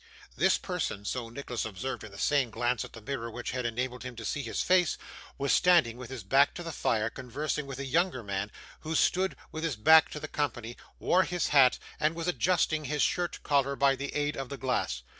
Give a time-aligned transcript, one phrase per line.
[0.35, 4.01] This person so Nicholas observed in the same glance at the mirror which had enabled
[4.01, 4.97] him to see his face
[5.37, 9.35] was standing with his back to the fire conversing with a younger man, who stood
[9.51, 13.75] with his back to the company, wore his hat, and was adjusting his shirt collar
[13.75, 15.03] by the aid of the glass.